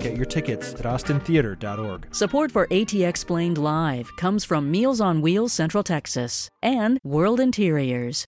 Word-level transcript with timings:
Get 0.00 0.16
your 0.16 0.26
tickets 0.26 0.74
at 0.74 0.82
austintheater.org. 0.82 2.14
Support 2.14 2.52
for 2.52 2.66
ATXplained 2.68 3.58
Live 3.58 4.10
comes 4.16 4.44
from 4.44 4.70
Meals 4.70 5.00
on 5.00 5.22
Wheels 5.22 5.52
Central 5.52 5.82
Texas 5.82 6.48
and 6.62 6.98
World 7.02 7.40
Interiors. 7.40 8.24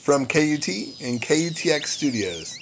From 0.00 0.26
KUT 0.26 0.68
and 1.02 1.20
KUTX 1.20 1.86
Studios. 1.86 2.58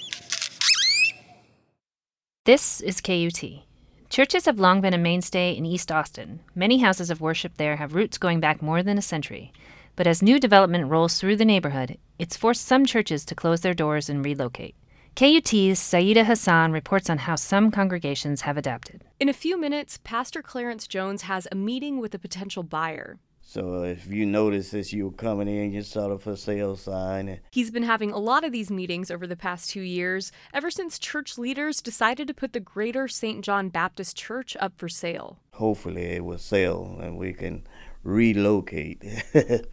This 2.45 2.81
is 2.81 3.01
KUT. 3.01 3.63
Churches 4.09 4.45
have 4.45 4.59
long 4.59 4.81
been 4.81 4.93
a 4.93 4.97
mainstay 4.97 5.55
in 5.55 5.65
East 5.65 5.91
Austin. 5.91 6.39
Many 6.53 6.77
houses 6.77 7.09
of 7.09 7.21
worship 7.21 7.57
there 7.57 7.75
have 7.75 7.95
roots 7.95 8.17
going 8.17 8.39
back 8.39 8.61
more 8.61 8.81
than 8.81 8.97
a 8.97 9.01
century. 9.01 9.51
But 9.95 10.07
as 10.07 10.21
new 10.21 10.39
development 10.39 10.89
rolls 10.89 11.19
through 11.19 11.37
the 11.37 11.45
neighborhood, 11.45 11.97
it's 12.19 12.37
forced 12.37 12.65
some 12.65 12.85
churches 12.85 13.25
to 13.25 13.35
close 13.35 13.61
their 13.61 13.73
doors 13.73 14.09
and 14.09 14.23
relocate. 14.23 14.75
KUT's 15.15 15.79
Syeda 15.79 16.25
Hasan 16.25 16.73
reports 16.73 17.09
on 17.09 17.19
how 17.19 17.37
some 17.37 17.71
congregations 17.71 18.41
have 18.41 18.57
adapted. 18.57 19.05
In 19.17 19.29
a 19.29 19.33
few 19.33 19.57
minutes, 19.57 19.97
Pastor 20.03 20.41
Clarence 20.41 20.87
Jones 20.87 21.21
has 21.21 21.47
a 21.49 21.55
meeting 21.55 22.01
with 22.01 22.13
a 22.13 22.19
potential 22.19 22.63
buyer. 22.63 23.17
So 23.39 23.83
if 23.83 24.07
you 24.07 24.25
notice 24.25 24.73
as 24.73 24.91
you 24.91 25.05
were 25.05 25.13
coming 25.13 25.47
in, 25.47 25.71
you 25.71 25.83
saw 25.83 26.09
the 26.09 26.19
for 26.19 26.35
sale 26.35 26.75
sign. 26.75 27.39
He's 27.49 27.71
been 27.71 27.83
having 27.83 28.11
a 28.11 28.17
lot 28.17 28.43
of 28.43 28.51
these 28.51 28.69
meetings 28.69 29.09
over 29.09 29.25
the 29.25 29.37
past 29.37 29.69
two 29.69 29.79
years, 29.79 30.33
ever 30.53 30.69
since 30.69 30.99
church 30.99 31.37
leaders 31.37 31.81
decided 31.81 32.27
to 32.27 32.33
put 32.33 32.51
the 32.51 32.59
Greater 32.59 33.07
St. 33.07 33.41
John 33.41 33.69
Baptist 33.69 34.17
Church 34.17 34.57
up 34.59 34.73
for 34.75 34.89
sale. 34.89 35.39
Hopefully 35.53 36.03
it 36.03 36.25
will 36.25 36.39
sell 36.39 36.97
and 36.99 37.17
we 37.17 37.31
can 37.31 37.65
relocate. 38.03 39.01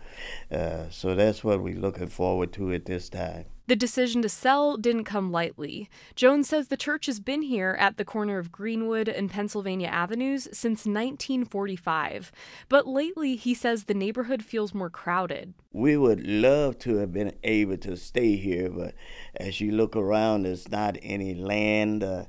uh, 0.52 0.88
so 0.90 1.16
that's 1.16 1.42
what 1.42 1.60
we're 1.60 1.80
looking 1.80 2.06
forward 2.06 2.52
to 2.52 2.72
at 2.72 2.84
this 2.84 3.08
time. 3.08 3.46
The 3.72 3.76
decision 3.76 4.20
to 4.20 4.28
sell 4.28 4.76
didn't 4.76 5.04
come 5.04 5.32
lightly. 5.32 5.88
Jones 6.14 6.50
says 6.50 6.68
the 6.68 6.76
church 6.76 7.06
has 7.06 7.20
been 7.20 7.40
here 7.40 7.74
at 7.80 7.96
the 7.96 8.04
corner 8.04 8.36
of 8.36 8.52
Greenwood 8.52 9.08
and 9.08 9.30
Pennsylvania 9.30 9.88
Avenues 9.88 10.42
since 10.52 10.80
1945. 10.80 12.30
But 12.68 12.86
lately, 12.86 13.34
he 13.34 13.54
says 13.54 13.84
the 13.84 13.94
neighborhood 13.94 14.44
feels 14.44 14.74
more 14.74 14.90
crowded. 14.90 15.54
We 15.72 15.96
would 15.96 16.22
love 16.26 16.80
to 16.80 16.96
have 16.96 17.14
been 17.14 17.32
able 17.44 17.78
to 17.78 17.96
stay 17.96 18.36
here, 18.36 18.68
but 18.68 18.94
as 19.36 19.62
you 19.62 19.72
look 19.72 19.96
around, 19.96 20.42
there's 20.42 20.70
not 20.70 20.98
any 21.00 21.34
land. 21.34 22.04
Uh, 22.04 22.24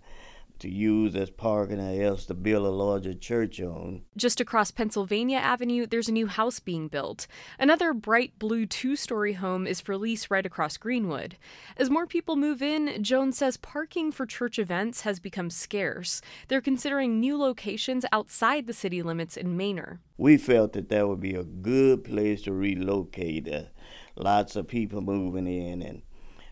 to 0.63 0.69
use 0.69 1.15
as 1.15 1.29
parking 1.29 1.79
or 1.79 2.03
else 2.03 2.25
to 2.25 2.33
build 2.33 2.65
a 2.65 2.69
larger 2.69 3.13
church 3.13 3.61
on. 3.61 4.01
Just 4.17 4.39
across 4.39 4.71
Pennsylvania 4.71 5.37
Avenue, 5.37 5.85
there's 5.85 6.07
a 6.07 6.13
new 6.13 6.27
house 6.27 6.59
being 6.59 6.87
built. 6.87 7.27
Another 7.59 7.93
bright 7.93 8.39
blue 8.39 8.65
two 8.65 8.95
story 8.95 9.33
home 9.33 9.67
is 9.67 9.81
for 9.81 9.97
lease 9.97 10.31
right 10.31 10.45
across 10.45 10.77
Greenwood. 10.77 11.37
As 11.77 11.89
more 11.89 12.07
people 12.07 12.35
move 12.35 12.61
in, 12.61 13.03
Jones 13.03 13.37
says 13.37 13.57
parking 13.57 14.11
for 14.11 14.25
church 14.25 14.57
events 14.57 15.01
has 15.01 15.19
become 15.19 15.49
scarce. 15.49 16.21
They're 16.47 16.61
considering 16.61 17.19
new 17.19 17.37
locations 17.37 18.05
outside 18.11 18.65
the 18.65 18.73
city 18.73 19.03
limits 19.03 19.35
in 19.35 19.57
Manor. 19.57 19.99
We 20.17 20.37
felt 20.37 20.73
that 20.73 20.89
that 20.89 21.07
would 21.07 21.19
be 21.19 21.35
a 21.35 21.43
good 21.43 22.05
place 22.05 22.41
to 22.43 22.53
relocate. 22.53 23.51
Uh, 23.51 23.63
lots 24.15 24.55
of 24.55 24.69
people 24.69 25.01
moving 25.01 25.47
in, 25.47 25.81
and 25.81 26.01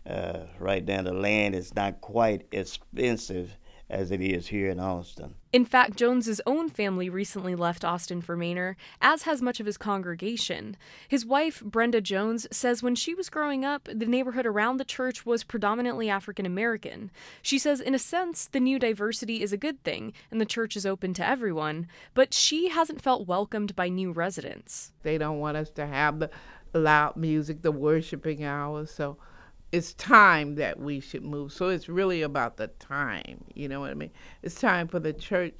uh, 0.06 0.48
right 0.58 0.84
now 0.84 1.00
the 1.00 1.14
land 1.14 1.54
is 1.54 1.74
not 1.74 2.02
quite 2.02 2.46
expensive 2.52 3.56
as 3.92 4.10
it 4.10 4.22
is 4.22 4.48
here 4.48 4.70
in 4.70 4.80
Austin. 4.80 5.34
In 5.52 5.66
fact, 5.66 5.96
Jones's 5.96 6.40
own 6.46 6.70
family 6.70 7.10
recently 7.10 7.54
left 7.54 7.84
Austin 7.84 8.22
for 8.22 8.38
Manor, 8.38 8.74
as 9.02 9.24
has 9.24 9.42
much 9.42 9.60
of 9.60 9.66
his 9.66 9.76
congregation. 9.76 10.78
His 11.06 11.26
wife, 11.26 11.62
Brenda 11.62 12.00
Jones, 12.00 12.48
says 12.50 12.82
when 12.82 12.94
she 12.94 13.14
was 13.14 13.28
growing 13.28 13.66
up, 13.66 13.86
the 13.92 14.06
neighborhood 14.06 14.46
around 14.46 14.78
the 14.78 14.84
church 14.84 15.26
was 15.26 15.44
predominantly 15.44 16.08
African 16.08 16.46
American. 16.46 17.10
She 17.42 17.58
says, 17.58 17.82
in 17.82 17.94
a 17.94 17.98
sense, 17.98 18.46
the 18.46 18.60
new 18.60 18.78
diversity 18.78 19.42
is 19.42 19.52
a 19.52 19.58
good 19.58 19.84
thing, 19.84 20.14
and 20.30 20.40
the 20.40 20.46
church 20.46 20.74
is 20.74 20.86
open 20.86 21.12
to 21.14 21.28
everyone, 21.28 21.86
but 22.14 22.32
she 22.32 22.70
hasn't 22.70 23.02
felt 23.02 23.28
welcomed 23.28 23.76
by 23.76 23.90
new 23.90 24.10
residents. 24.10 24.92
They 25.02 25.18
don't 25.18 25.38
want 25.38 25.58
us 25.58 25.68
to 25.70 25.86
have 25.86 26.18
the 26.18 26.30
loud 26.72 27.16
music, 27.16 27.60
the 27.60 27.70
worshiping 27.70 28.42
hours, 28.42 28.90
so 28.90 29.18
it's 29.72 29.94
time 29.94 30.56
that 30.56 30.78
we 30.78 31.00
should 31.00 31.24
move. 31.24 31.52
So 31.52 31.68
it's 31.68 31.88
really 31.88 32.22
about 32.22 32.58
the 32.58 32.68
time. 32.68 33.44
You 33.54 33.68
know 33.68 33.80
what 33.80 33.90
I 33.90 33.94
mean? 33.94 34.10
It's 34.42 34.60
time 34.60 34.86
for 34.86 35.00
the 35.00 35.14
church 35.14 35.54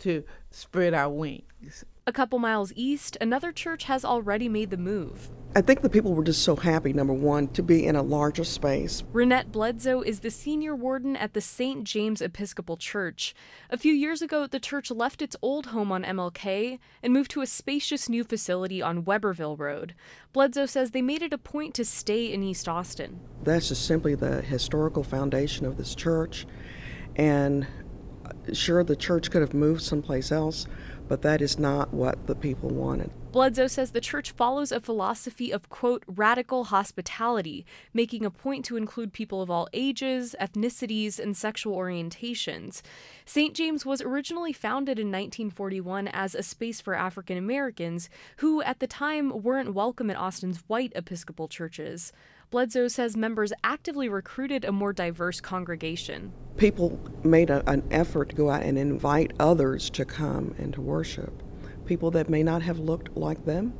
to 0.00 0.22
spread 0.50 0.92
our 0.92 1.08
wings. 1.08 1.84
A 2.06 2.12
couple 2.12 2.38
miles 2.38 2.70
east, 2.76 3.16
another 3.18 3.50
church 3.50 3.84
has 3.84 4.04
already 4.04 4.46
made 4.46 4.68
the 4.68 4.76
move. 4.76 5.30
I 5.56 5.62
think 5.62 5.80
the 5.80 5.88
people 5.88 6.12
were 6.12 6.22
just 6.22 6.42
so 6.42 6.54
happy, 6.54 6.92
number 6.92 7.14
one, 7.14 7.48
to 7.48 7.62
be 7.62 7.86
in 7.86 7.96
a 7.96 8.02
larger 8.02 8.44
space. 8.44 9.02
Renette 9.14 9.50
Bledsoe 9.50 10.02
is 10.02 10.20
the 10.20 10.30
senior 10.30 10.76
warden 10.76 11.16
at 11.16 11.32
the 11.32 11.40
St. 11.40 11.82
James 11.84 12.20
Episcopal 12.20 12.76
Church. 12.76 13.34
A 13.70 13.78
few 13.78 13.94
years 13.94 14.20
ago, 14.20 14.46
the 14.46 14.60
church 14.60 14.90
left 14.90 15.22
its 15.22 15.34
old 15.40 15.66
home 15.66 15.90
on 15.90 16.04
MLK 16.04 16.78
and 17.02 17.14
moved 17.14 17.30
to 17.30 17.40
a 17.40 17.46
spacious 17.46 18.06
new 18.10 18.22
facility 18.22 18.82
on 18.82 19.04
Webberville 19.04 19.58
Road. 19.58 19.94
Bledsoe 20.34 20.66
says 20.66 20.90
they 20.90 21.00
made 21.00 21.22
it 21.22 21.32
a 21.32 21.38
point 21.38 21.72
to 21.76 21.86
stay 21.86 22.30
in 22.30 22.42
East 22.42 22.68
Austin. 22.68 23.18
That's 23.44 23.68
just 23.68 23.86
simply 23.86 24.14
the 24.14 24.42
historical 24.42 25.04
foundation 25.04 25.64
of 25.64 25.78
this 25.78 25.94
church. 25.94 26.46
And 27.16 27.66
uh, 28.26 28.52
sure, 28.52 28.84
the 28.84 28.96
church 28.96 29.30
could 29.30 29.40
have 29.40 29.54
moved 29.54 29.80
someplace 29.80 30.30
else 30.30 30.66
but 31.08 31.22
that 31.22 31.42
is 31.42 31.58
not 31.58 31.92
what 31.92 32.26
the 32.26 32.34
people 32.34 32.68
wanted. 32.68 33.10
Bledsoe 33.32 33.66
says 33.66 33.90
the 33.90 34.00
church 34.00 34.30
follows 34.30 34.70
a 34.70 34.78
philosophy 34.78 35.50
of, 35.50 35.68
quote, 35.68 36.04
radical 36.06 36.64
hospitality, 36.64 37.66
making 37.92 38.24
a 38.24 38.30
point 38.30 38.64
to 38.66 38.76
include 38.76 39.12
people 39.12 39.42
of 39.42 39.50
all 39.50 39.68
ages, 39.72 40.36
ethnicities, 40.40 41.18
and 41.18 41.36
sexual 41.36 41.76
orientations. 41.76 42.80
St. 43.24 43.52
James 43.52 43.84
was 43.84 44.00
originally 44.00 44.52
founded 44.52 45.00
in 45.00 45.08
1941 45.08 46.06
as 46.08 46.36
a 46.36 46.44
space 46.44 46.80
for 46.80 46.94
African 46.94 47.36
Americans 47.36 48.08
who, 48.36 48.62
at 48.62 48.78
the 48.78 48.86
time, 48.86 49.42
weren't 49.42 49.74
welcome 49.74 50.10
at 50.10 50.16
Austin's 50.16 50.62
white 50.68 50.92
Episcopal 50.94 51.48
churches. 51.48 52.12
Bledsoe 52.54 52.86
says 52.86 53.16
members 53.16 53.52
actively 53.64 54.08
recruited 54.08 54.64
a 54.64 54.70
more 54.70 54.92
diverse 54.92 55.40
congregation. 55.40 56.32
People 56.56 57.00
made 57.24 57.50
a, 57.50 57.68
an 57.68 57.82
effort 57.90 58.28
to 58.28 58.36
go 58.36 58.48
out 58.48 58.62
and 58.62 58.78
invite 58.78 59.32
others 59.40 59.90
to 59.90 60.04
come 60.04 60.54
and 60.56 60.72
to 60.72 60.80
worship. 60.80 61.42
People 61.84 62.12
that 62.12 62.28
may 62.28 62.44
not 62.44 62.62
have 62.62 62.78
looked 62.78 63.16
like 63.16 63.44
them, 63.44 63.74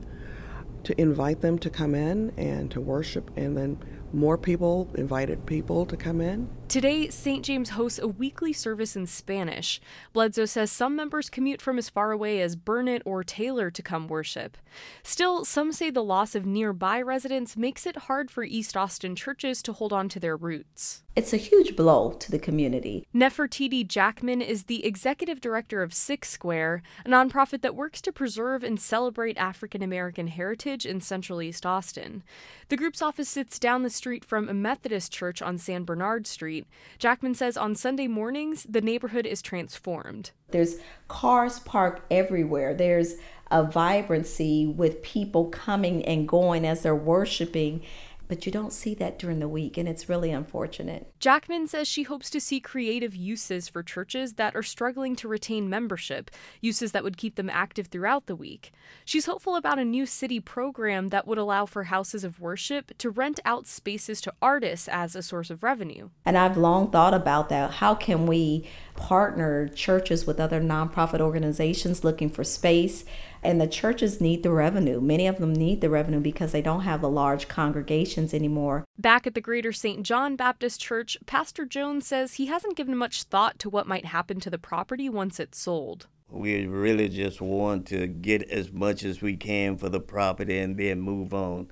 to 0.83 1.01
invite 1.01 1.41
them 1.41 1.57
to 1.61 1.71
come 1.71 1.95
in 1.95 2.33
and 2.37 2.69
to 2.73 2.81
worship 2.81 3.31
and 3.37 3.57
then 3.57 3.79
more 4.13 4.37
people 4.37 4.91
invited 4.97 5.47
people 5.47 5.87
to 5.87 5.97
come 5.97 6.21
in. 6.21 6.51
Today, 6.69 7.09
St. 7.09 7.45
James 7.45 7.71
hosts 7.71 8.01
a 8.01 8.09
weekly 8.09 8.53
service 8.53 8.97
in 8.97 9.07
Spanish. 9.07 9.81
Bledsoe 10.13 10.47
says 10.47 10.73
some 10.73 10.97
members 10.97 11.31
commute 11.31 11.63
from 11.63 11.79
as 11.79 11.89
far 11.89 12.11
away 12.11 12.41
as 12.41 12.57
Burnet 12.57 13.03
or 13.05 13.23
Taylor 13.23 13.71
to 13.71 13.83
come 13.83 14.09
worship. 14.09 14.57
Still, 15.03 15.45
some 15.45 15.73
say 15.73 15.91
the 15.91 16.03
loss 16.03 16.35
of 16.35 16.47
nearby 16.47 17.01
residents 17.01 17.57
makes 17.57 17.87
it 17.87 17.97
hard 17.97 18.31
for 18.31 18.43
East 18.43 18.77
Austin 18.77 19.15
churches 19.15 19.63
to 19.63 19.73
hold 19.73 19.93
on 19.93 20.09
to 20.09 20.19
their 20.19 20.37
roots. 20.37 21.05
It's 21.17 21.33
a 21.33 21.37
huge 21.37 21.77
blow 21.77 22.11
to 22.11 22.31
the 22.33 22.41
community. 22.41 23.07
Nefertiti 23.15 23.87
Jackman 23.87 24.41
is 24.41 24.65
the 24.65 24.85
executive 24.85 25.41
director 25.41 25.81
of 25.81 25.95
Six 25.95 26.29
Square, 26.29 26.83
a 27.07 27.09
nonprofit 27.09 27.63
that 27.63 27.77
works 27.77 28.01
to 28.01 28.11
preserve 28.11 28.65
and 28.65 28.81
celebrate 28.81 29.39
African 29.39 29.81
American 29.81 30.27
heritage 30.27 30.85
in 30.85 31.01
Central 31.01 31.41
East 31.41 31.65
Austin. 31.65 32.25
The 32.69 32.77
group's 32.77 33.01
office 33.01 33.29
sits 33.29 33.61
down 33.61 33.85
the 33.85 33.91
street 33.91 34.25
from 34.25 34.49
a 34.49 34.55
Methodist 34.55 35.13
church 35.13 35.41
on 35.41 35.57
San 35.57 35.85
Bernard 35.85 36.27
Street. 36.27 36.54
Jackman 36.99 37.35
says 37.35 37.57
on 37.57 37.75
Sunday 37.75 38.07
mornings, 38.07 38.67
the 38.69 38.81
neighborhood 38.81 39.27
is 39.27 39.43
transformed. 39.43 40.31
There's 40.51 40.77
cars 41.09 41.59
parked 41.61 42.03
everywhere. 42.13 42.75
There's 42.75 43.15
a 43.51 43.63
vibrancy 43.63 44.67
with 44.67 45.03
people 45.03 45.47
coming 45.47 46.05
and 46.05 46.29
going 46.29 46.65
as 46.65 46.83
they're 46.83 46.95
worshiping 46.95 47.83
but 48.29 48.47
you 48.47 48.53
don't 48.53 48.73
see 48.73 48.95
that 48.95 49.19
during 49.19 49.39
the 49.39 49.49
week, 49.49 49.77
and 49.77 49.89
it's 49.89 50.09
really 50.09 50.31
unfortunate. 50.31 51.13
Jackman 51.19 51.67
says 51.67 51.89
she 51.89 52.05
hopes 52.05 52.31
to 52.31 52.41
see 52.41 52.61
creative 52.61 53.15
uses 53.15 53.69
for 53.69 53.83
churches 53.83 54.35
that 54.35 54.55
are 54.55 54.63
struggling 54.63 55.17
to 55.17 55.29
retain 55.29 55.69
membership, 55.69 56.31
uses 56.61 56.93
that 56.93 57.05
would 57.05 57.17
keep 57.17 57.37
them 57.37 57.51
active 57.51 57.87
throughout 57.89 58.27
the 58.27 58.37
week. 58.37 58.73
She's 59.05 59.27
hopeful 59.27 59.57
about 59.57 59.79
a 59.79 59.85
new 59.85 60.07
city 60.07 60.41
program 60.41 61.09
that 61.09 61.27
would 61.27 61.39
allow 61.39 61.67
for 61.67 61.85
houses 61.85 62.25
of 62.25 62.41
worship 62.41 62.97
to 62.99 63.11
rent 63.11 63.41
out 63.45 63.67
spaces 63.67 64.21
to 64.23 64.33
artists 64.41 64.89
as 64.89 65.15
a 65.15 65.23
source 65.23 65.51
of 65.51 65.63
revenue. 65.63 66.11
And 66.25 66.37
I've 66.39 66.57
long 66.57 66.91
thought 66.91 67.15
about 67.15 67.49
that. 67.51 67.73
How 67.73 67.95
can 67.95 68.27
we 68.27 68.69
partner 68.97 69.69
churches 69.69 70.27
with 70.27 70.41
other 70.41 70.61
nonprofit 70.61 71.21
organizations 71.21 72.05
looking 72.05 72.31
for 72.31 72.45
space? 72.45 73.05
And 73.45 73.61
the 73.61 73.67
churches 73.67 74.23
need 74.23 74.43
the 74.43 74.51
revenue. 74.51 75.03
Many 75.03 75.27
of 75.27 75.37
them 75.37 75.53
need 75.53 75.83
the 75.83 75.91
revenue 75.91 76.21
because 76.21 76.53
they 76.53 76.63
don't 76.63 76.81
have 76.81 77.03
the 77.03 77.11
large 77.11 77.47
congregations 77.47 78.33
anymore. 78.33 78.87
Back 78.99 79.27
at 79.27 79.35
the 79.35 79.43
Greater 79.43 79.71
St. 79.71 80.03
John 80.03 80.35
Baptist 80.35 80.81
Church, 80.81 81.19
Pastor 81.27 81.67
Jones 81.67 82.07
says 82.07 82.35
he 82.35 82.47
hasn't 82.47 82.75
given 82.75 82.97
much 82.97 83.25
thought 83.25 83.59
to 83.59 83.69
what 83.69 83.87
might 83.87 84.07
happen 84.07 84.41
to 84.41 84.49
the 84.49 84.57
property 84.57 85.11
once 85.11 85.39
it's 85.39 85.61
sold. 85.61 86.07
We 86.31 86.67
really 86.67 87.11
just 87.11 87.43
want 87.43 87.87
to 87.89 88.07
get 88.07 88.49
as 88.51 88.73
much 88.73 89.05
as 89.05 89.21
we 89.21 89.37
can 89.37 89.77
for 89.77 89.91
the 89.91 90.01
property 90.01 90.59
and 90.59 90.79
then 90.79 91.03
move 91.03 91.35
on. 91.35 91.69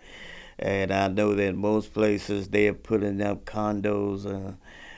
And 0.58 0.92
I 0.92 1.08
know 1.08 1.34
that 1.34 1.56
most 1.56 1.94
places 1.94 2.48
they're 2.48 2.74
putting 2.74 3.22
up 3.22 3.46
condos 3.46 4.26
uh, 4.26 4.56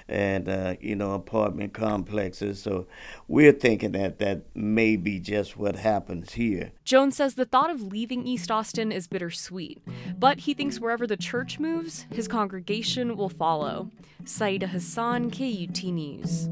and 0.08 0.48
uh, 0.48 0.74
you 0.80 0.96
know 0.96 1.12
apartment 1.12 1.72
complexes. 1.72 2.62
So 2.62 2.86
we're 3.28 3.52
thinking 3.52 3.92
that 3.92 4.18
that 4.18 4.42
may 4.54 4.96
be 4.96 5.18
just 5.18 5.56
what 5.56 5.76
happens 5.76 6.34
here. 6.34 6.72
Jones 6.84 7.16
says 7.16 7.34
the 7.34 7.44
thought 7.44 7.70
of 7.70 7.82
leaving 7.82 8.26
East 8.26 8.50
Austin 8.50 8.92
is 8.92 9.06
bittersweet, 9.06 9.82
but 10.18 10.40
he 10.40 10.54
thinks 10.54 10.80
wherever 10.80 11.06
the 11.06 11.16
church 11.16 11.58
moves, 11.58 12.06
his 12.10 12.28
congregation 12.28 13.16
will 13.16 13.28
follow. 13.28 13.90
Syeda 14.24 14.68
Hasan, 14.68 15.30
KUT 15.30 15.84
News. 15.84 16.48